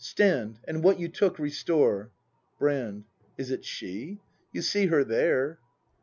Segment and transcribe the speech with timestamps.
[0.03, 2.09] Stand, and what you took restore!
[2.57, 3.05] Brand.
[3.37, 4.19] Is it she?
[4.51, 5.59] You see her there.